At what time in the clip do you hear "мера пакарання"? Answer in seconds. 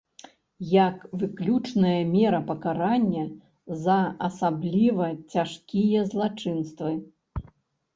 2.15-3.23